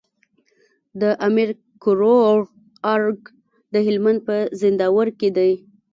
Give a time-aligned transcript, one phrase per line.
[1.01, 1.49] د امير
[1.83, 2.37] کروړ
[2.93, 3.19] ارګ
[3.73, 5.51] د هلمند په زينداور کي دی